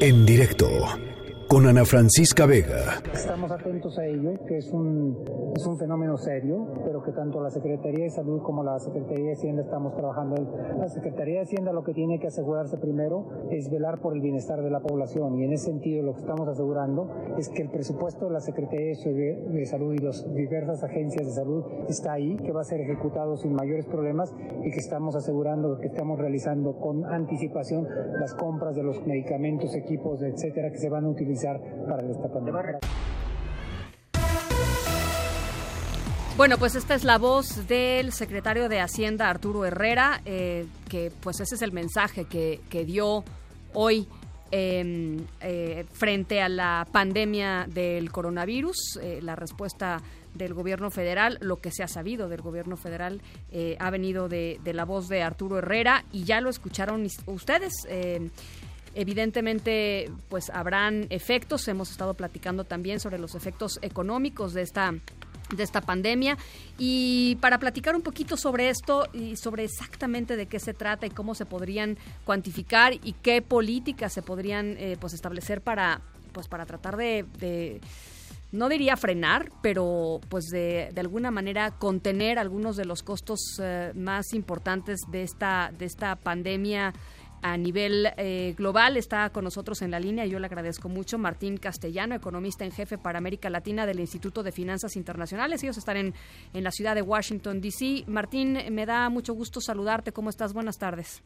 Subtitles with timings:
[0.00, 0.68] En directo
[1.48, 3.02] con Ana Francisca Vega.
[3.12, 7.50] Estamos atentos a ello, que es un, es un fenómeno serio, pero que tanto la
[7.50, 10.36] Secretaría de Salud como la Secretaría de Hacienda estamos trabajando.
[10.78, 14.62] La Secretaría de Hacienda lo que tiene que asegurarse primero es velar por el bienestar
[14.62, 18.26] de la población y en ese sentido lo que estamos asegurando es que el presupuesto
[18.26, 22.62] de la Secretaría de Salud y las diversas agencias de salud está ahí, que va
[22.62, 24.32] a ser ejecutado sin mayores problemas
[24.62, 27.86] y que estamos asegurando que estamos realizando con anticipación
[28.18, 31.33] las compras de los medicamentos, equipos, etcétera, que se van a utilizar
[31.88, 32.78] para esta pandemia.
[36.36, 41.38] Bueno, pues esta es la voz del secretario de Hacienda, Arturo Herrera, eh, que pues
[41.38, 43.22] ese es el mensaje que, dio
[43.72, 44.08] hoy
[44.50, 50.00] em, eh, frente a la pandemia del coronavirus, eh, la respuesta
[50.34, 53.22] del gobierno federal, lo que se ha sabido del gobierno federal
[53.78, 57.72] ha venido de, de, la voz de Arturo Herrera y ya lo escucharon ustedes.
[58.94, 61.66] Evidentemente, pues habrán efectos.
[61.68, 64.94] Hemos estado platicando también sobre los efectos económicos de esta
[65.54, 66.38] de esta pandemia
[66.78, 71.10] y para platicar un poquito sobre esto y sobre exactamente de qué se trata y
[71.10, 76.00] cómo se podrían cuantificar y qué políticas se podrían eh, pues establecer para
[76.32, 77.80] pues para tratar de,
[78.50, 83.92] no diría frenar, pero pues de, de, alguna manera contener algunos de los costos eh,
[83.94, 86.92] más importantes de esta de esta pandemia
[87.44, 88.96] a nivel eh, global.
[88.96, 92.96] Está con nosotros en la línea, yo le agradezco mucho, Martín Castellano, economista en jefe
[92.96, 95.62] para América Latina del Instituto de Finanzas Internacionales.
[95.62, 96.14] Ellos están en,
[96.54, 98.04] en la ciudad de Washington, D.C.
[98.06, 100.10] Martín, me da mucho gusto saludarte.
[100.10, 100.54] ¿Cómo estás?
[100.54, 101.22] Buenas tardes.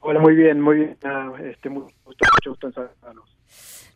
[0.00, 0.98] Hola, muy bien, muy bien.
[1.02, 3.36] Ah, este, mucho gusto, mucho gusto en saludarlos.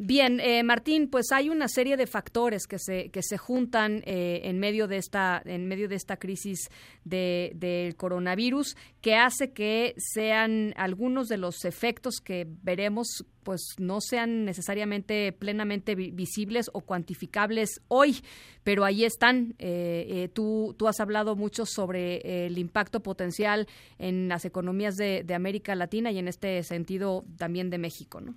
[0.00, 4.42] Bien, eh, Martín, pues hay una serie de factores que se que se juntan eh,
[4.44, 6.70] en medio de esta en medio de esta crisis
[7.02, 14.00] del de, coronavirus que hace que sean algunos de los efectos que veremos pues no
[14.00, 18.22] sean necesariamente plenamente visibles o cuantificables hoy,
[18.62, 19.56] pero ahí están.
[19.58, 23.66] Eh, tú, tú has hablado mucho sobre el impacto potencial
[23.98, 28.32] en las economías de, de América Latina y en este sentido también de México, ¿no?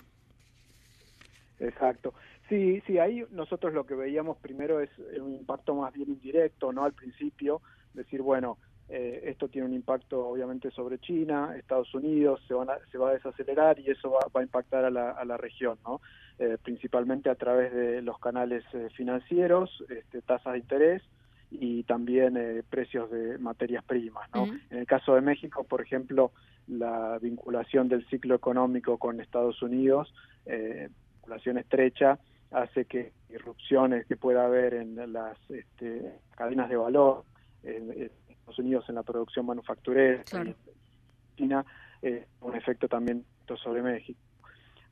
[1.61, 2.13] Exacto.
[2.49, 4.89] Sí, sí, ahí nosotros lo que veíamos primero es
[5.19, 6.83] un impacto más bien indirecto, ¿no?
[6.83, 7.61] Al principio,
[7.93, 8.57] decir, bueno,
[8.89, 13.13] eh, esto tiene un impacto obviamente sobre China, Estados Unidos, se, van se va a
[13.13, 16.01] desacelerar y eso va, a impactar a la, a la región, ¿no?
[16.39, 21.03] Eh, principalmente a través de los canales eh, financieros, este, tasas de interés
[21.51, 24.45] y también precios de materias primas, ¿no?
[24.69, 26.31] En el caso de México, por ejemplo,
[26.67, 30.13] la vinculación del ciclo económico con Estados Unidos
[31.57, 32.19] estrecha
[32.51, 37.23] hace que irrupciones que pueda haber en las este, cadenas de valor
[37.63, 40.55] en, Estados Unidos en la producción manufacturera en
[41.37, 41.65] China
[42.01, 43.25] eh, un efecto también
[43.63, 44.19] sobre México.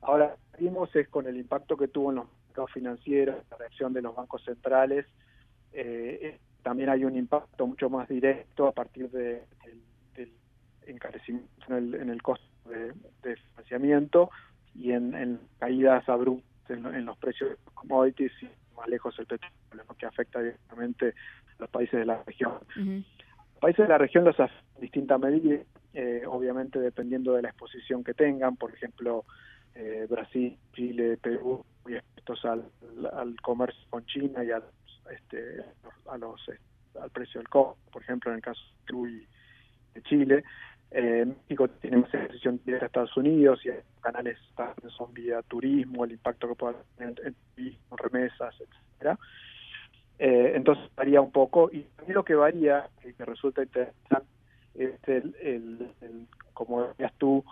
[0.02, 4.02] Ahora vimos es con el impacto que tuvo en los mercados financieros la reacción de
[4.02, 5.06] los bancos centrales
[5.72, 9.44] eh, eh, también hay un impacto mucho más directo a partir de,
[10.16, 10.32] del,
[10.88, 14.32] encarecimiento en el, costo de financiamiento
[14.76, 20.06] y en, caídas abruptas en, los precios de commodities y más lejos el petróleo, que
[20.06, 22.54] afecta directamente a los países de la región.
[22.76, 27.50] Los países de la región los afectan en distintas medidas, eh, obviamente dependiendo de la
[27.50, 29.26] exposición que tengan, por ejemplo,
[29.76, 32.64] eh, Brasil, Chile, Perú, muy expuestos al,
[33.14, 34.64] al comercio con China y al,
[35.12, 35.64] este,
[36.08, 36.42] a los,
[37.02, 39.28] al precio del cobre, por ejemplo, en el caso de Perú y
[39.94, 40.44] de Chile.
[40.92, 43.70] Eh, México tiene más exposición directa a Estados Unidos y
[44.02, 44.38] canales
[44.98, 49.20] son vía turismo, el impacto que pueda tener en, turismo, remesas, etcétera.
[50.18, 54.28] Eh, entonces varía un poco y mí lo que varía, que, que resulta interesante,
[54.74, 55.88] es el,
[56.54, 57.44] como decías tú,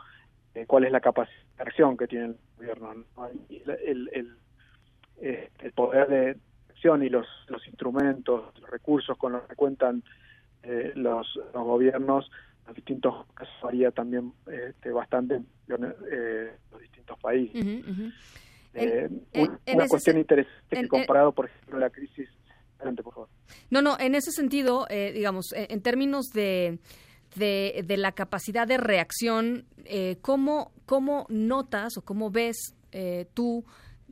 [0.56, 3.06] eh, cuál es la capacidad de acción que tiene el gobierno.
[3.50, 4.38] El, el,
[5.22, 6.38] eh, el, poder de
[6.70, 7.28] acción y los,
[7.68, 10.04] instrumentos, los recursos con los que cuentan
[10.96, 12.30] los, los gobiernos
[12.68, 15.46] los distintos casos varía también este, bastante en
[16.12, 17.66] eh, los distintos países.
[18.74, 19.10] Eh,
[19.74, 22.30] una cuestión interesante que comparado, por ejemplo, la crisis...
[22.78, 23.30] Adelante, por favor.
[23.72, 26.78] No, no, en ese sentido, eh, digamos, en términos de,
[27.36, 33.66] de, de, la capacidad de reacción, eh, ¿cómo, ¿cómo notas o cómo ves eh, tú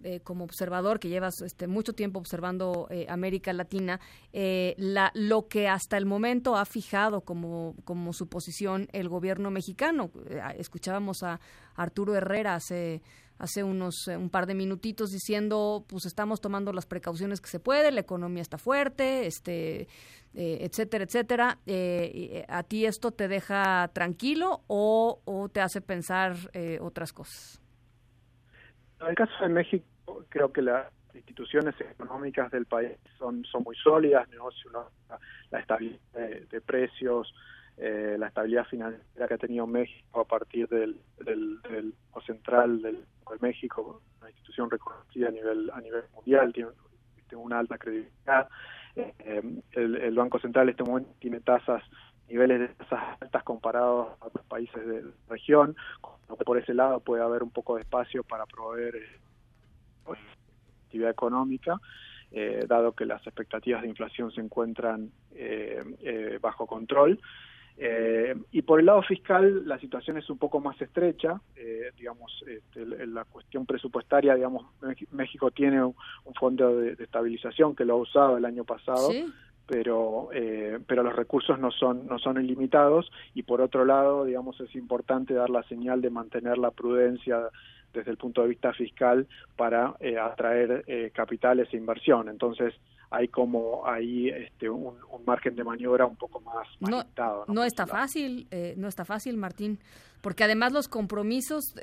[0.05, 3.99] eh, como observador que llevas este, mucho tiempo observando eh, América Latina,
[4.33, 9.49] eh, la, lo que hasta el momento ha fijado como, como su posición el gobierno
[9.49, 10.11] mexicano.
[10.59, 11.39] escuchábamos a
[11.75, 13.01] Arturo Herrera hace
[13.39, 17.91] hace unos un par de minutitos diciendo pues estamos tomando las precauciones que se puede
[17.91, 19.89] la economía está fuerte este
[20.33, 21.59] etcétera etcétera
[22.47, 26.37] a ti esto te deja tranquilo o, te hace pensar
[26.79, 27.59] otras cosas
[29.01, 29.85] En el caso de México,
[30.29, 34.69] creo que las instituciones económicas del país son, son muy sólidas, negocio,
[35.51, 37.33] la, estabilidad de, precios,
[37.77, 41.93] eh, la estabilidad financiera que ha tenido México a partir del, del, del
[42.25, 46.71] Central del, de México, una institución reconocida a nivel a nivel mundial, tiene,
[47.33, 48.47] una alta credibilidad.
[48.95, 51.83] Eh, el, el, Banco Central en este momento tiene tasas
[52.29, 55.75] niveles de tasas altas comparados a otros países de la región,
[56.45, 59.19] por ese lado puede haber un poco de espacio para proveer eh,
[60.83, 61.79] actividad económica,
[62.31, 67.19] eh, dado que las expectativas de inflación se encuentran eh, eh bajo control.
[67.77, 71.41] Eh, y por el lado fiscal la situación es un poco más estrecha,
[71.97, 74.65] digamos, este, la cuestión presupuestaria, digamos,
[75.11, 75.93] México tiene un,
[76.39, 79.25] fondo de, de, estabilización que lo ha usado el año pasado, ¿Sí?
[79.67, 84.59] pero eh, pero los recursos no son no son ilimitados y por otro lado digamos
[84.61, 87.49] es importante dar la señal de mantener la prudencia
[87.95, 92.29] desde el punto de vista fiscal para eh, atraer eh, capitales e inversión.
[92.29, 92.73] Entonces
[93.09, 94.95] hay como ahí este, un,
[95.25, 98.47] margen de maniobra un poco más, no, limitado, no, está fácil
[98.77, 99.79] no está fácil Martín
[100.21, 101.75] porque además los compromisos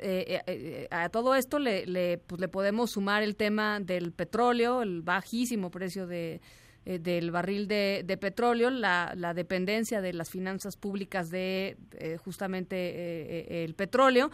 [0.91, 5.71] a todo esto le, le, pues le podemos sumar el tema del petróleo el bajísimo
[5.71, 6.39] precio de
[6.85, 12.75] eh, del barril de, petróleo, la, la, dependencia de las finanzas públicas de eh, justamente
[12.75, 14.31] eh, el petróleo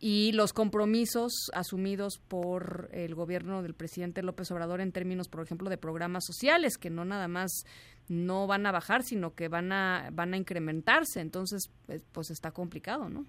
[0.00, 5.68] y los compromisos asumidos por el gobierno del presidente López Obrador en términos, por ejemplo,
[5.68, 7.64] de programas sociales que no nada más
[8.08, 11.20] no van a bajar, sino que van a van a incrementarse.
[11.20, 11.70] Entonces,
[12.12, 13.24] pues está complicado, ¿no?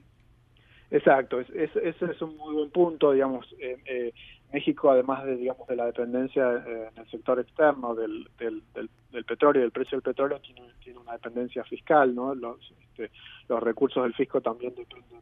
[0.91, 3.45] Exacto, ese es, un muy buen punto, digamos.
[3.59, 4.11] Eh,
[4.51, 9.23] México, además de, digamos, de la dependencia eh, en el sector externo del, del, del,
[9.25, 12.33] petróleo y del precio del petróleo, tiene, tiene una dependencia fiscal, ¿no?
[12.33, 13.11] Los, este,
[13.47, 15.19] los recursos del fisco también dependen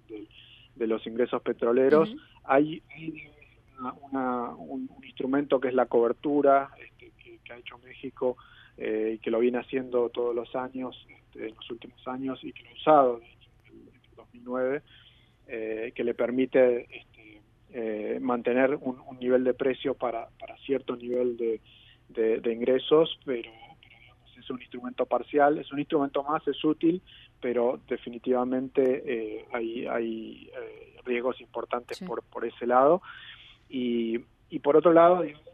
[0.78, 2.14] de los ingresos petroleros.
[2.44, 2.82] Hay,
[4.12, 7.12] una, un, instrumento que es la cobertura este,
[7.44, 8.38] que, ha hecho México
[8.78, 12.52] eh, y que lo viene haciendo todos los años, este, en los últimos años, y
[12.52, 13.22] que lo ha usado
[13.66, 14.82] en el 2009,
[15.48, 17.42] eh, que le permite este,
[17.72, 21.60] eh, mantener un, nivel de precio para, para cierto nivel de,
[22.10, 23.50] de, ingresos, pero,
[24.48, 27.02] es un instrumento parcial, es un instrumento más, es útil,
[27.42, 33.02] pero definitivamente eh, hay, hay eh, riesgos importantes por, por ese lado.
[33.70, 35.46] Y, y por otro lado, digamos,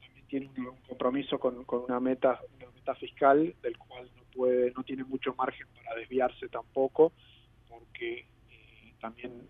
[0.00, 4.70] también tiene un, compromiso con, con una, meta, una meta fiscal del cual no, puede,
[4.72, 7.12] no tiene mucho margen para desviarse tampoco,
[7.68, 8.26] porque
[9.00, 9.48] también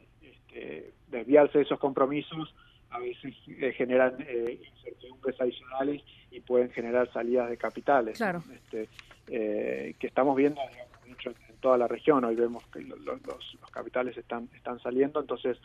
[0.53, 2.55] eh, desviarse de esos compromisos
[2.95, 8.21] a veces eh, generan eh, incertidumbres adicionales y pueden generar salidas de capitales.
[8.21, 8.89] Este,
[9.27, 12.25] eh, que estamos viendo digamos, en toda la región.
[12.25, 15.59] Hoy vemos que los, los, capitales están, están saliendo, entonces,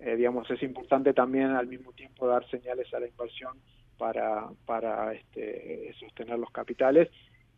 [0.00, 3.56] digamos, es importante también al mismo tiempo dar señales a la inversión
[3.96, 7.08] para, para este, sostener los capitales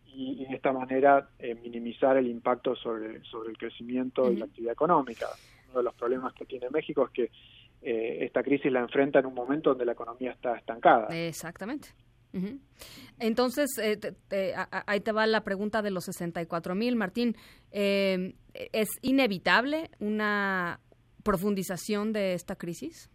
[0.05, 1.31] y, de esta manera
[1.63, 5.27] minimizar el impacto sobre, sobre el crecimiento y la actividad económica
[5.69, 7.31] uno de los problemas que tiene México es que
[7.81, 11.09] eh, esta crisis la enfrenta en un momento donde la economía está estancada.
[11.11, 11.89] Exactamente.
[13.19, 14.55] Entonces, eh,
[14.87, 17.35] ahí te va la pregunta de los 64 mil, Martín.
[17.73, 20.81] Eh, ¿Es inevitable una
[21.25, 23.11] profundización de esta crisis?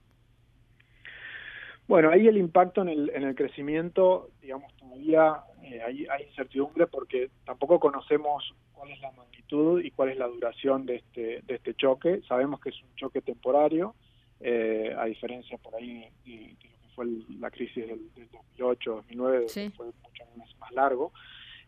[1.88, 5.44] Bueno, ahí el impacto en el, en el crecimiento, digamos, todavía
[5.86, 10.86] hay, hay incertidumbre porque tampoco conocemos cuál es la magnitud y cuál es la duración
[10.86, 12.22] de este, de este choque.
[12.28, 13.96] Sabemos que es un choque temporario,
[14.46, 17.06] eh, a diferencia por ahí de, lo que fue
[17.40, 18.02] la crisis del,
[18.58, 20.24] 2008-2009, fue mucho
[20.60, 21.14] más, largo,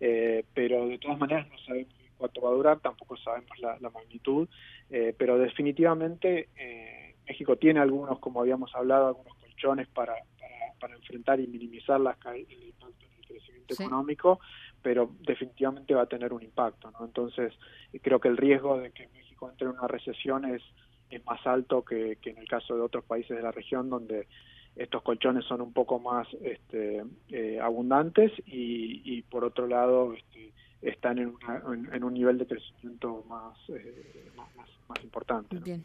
[0.01, 4.49] eh, pero de todas maneras no sabemos cuánto va a durar, tampoco sabemos la, magnitud,
[4.89, 6.49] eh, pero definitivamente
[7.25, 10.13] México tiene algunos, como habíamos hablado, algunos colchones para,
[10.77, 14.41] para, enfrentar y minimizar las el impacto en el crecimiento económico,
[14.81, 17.05] pero definitivamente va a tener un impacto, ¿no?
[17.05, 17.53] Entonces,
[18.01, 20.61] creo que el riesgo de que México entre en una recesión es,
[21.09, 24.27] es más alto que, en el caso de otros países de la región donde
[24.75, 31.17] estos colchones son un poco más este, eh, abundantes y, por otro lado este, están
[31.19, 31.33] en,
[31.93, 35.57] en, un nivel de crecimiento más, eh, más, importante.
[35.59, 35.83] Bien.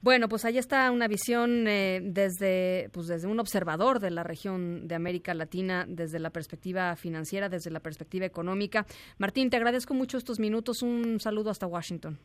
[0.00, 4.86] Bueno, pues ahí está una visión eh, desde, pues desde un observador de la región
[4.86, 8.86] de América Latina, desde la perspectiva financiera, desde la perspectiva económica.
[9.18, 10.82] Martín, te agradezco mucho estos minutos.
[10.82, 12.18] Un saludo hasta Washington.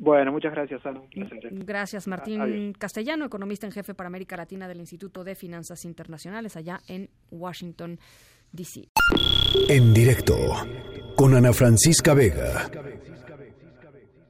[0.00, 1.02] Bueno, muchas gracias, Ana.
[1.50, 6.80] Gracias, Martín Castellano, economista en jefe para América Latina del Instituto de Finanzas Internacionales, allá
[6.88, 7.98] en Washington,
[8.50, 8.88] D.C.
[9.68, 10.36] En directo,
[11.16, 12.70] con Ana Francisca Vega.